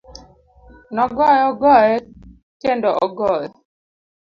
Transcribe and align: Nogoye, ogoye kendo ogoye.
Nogoye, 0.93 1.41
ogoye 1.51 1.95
kendo 2.61 2.89
ogoye. 3.05 3.49